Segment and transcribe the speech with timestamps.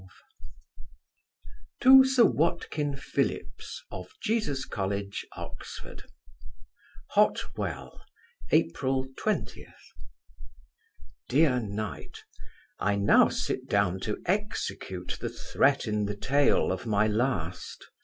[0.01, 0.21] MELFORD
[1.81, 5.97] To Sir WATKIN PHILLIPS, of Jesus college, Oxon.
[7.11, 8.01] HOT WELL,
[8.49, 9.67] April 20.
[11.29, 12.17] DEAR KNIGHT,
[12.79, 17.85] I now sit down to execute the threat in the tail of my last.